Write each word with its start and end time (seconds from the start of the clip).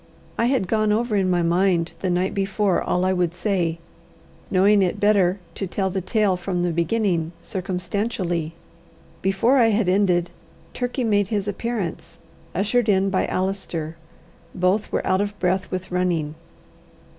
I 0.35 0.45
had 0.45 0.67
gone 0.67 0.91
over 0.91 1.15
in 1.15 1.29
my 1.29 1.43
mind 1.43 1.93
the 1.99 2.09
night 2.09 2.33
before 2.33 2.81
all 2.81 3.05
I 3.05 3.13
would 3.13 3.35
say, 3.35 3.77
knowing 4.49 4.81
it 4.81 4.99
better 4.99 5.37
to 5.53 5.67
tell 5.67 5.91
the 5.91 6.01
tale 6.01 6.35
from 6.35 6.63
the 6.63 6.71
beginning 6.71 7.33
circumstantially. 7.43 8.55
Before 9.21 9.59
I 9.59 9.67
had 9.67 9.87
ended, 9.87 10.31
Turkey 10.73 11.03
made 11.03 11.27
his 11.27 11.47
appearance, 11.47 12.17
ushered 12.55 12.89
in 12.89 13.11
by 13.11 13.27
Allister. 13.27 13.95
Both 14.55 14.91
were 14.91 15.05
out 15.05 15.21
of 15.21 15.37
breath 15.37 15.69
with 15.69 15.91
running. 15.91 16.33